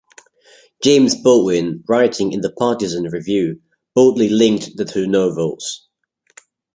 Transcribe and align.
James 0.83 1.13
Baldwin, 1.13 1.83
writing 1.87 2.31
in 2.31 2.41
the 2.41 2.51
"Partisan 2.51 3.03
Review", 3.03 3.61
boldly 3.93 4.29
linked 4.29 4.75
the 4.75 4.83
two 4.83 5.05
novels. 5.05 5.87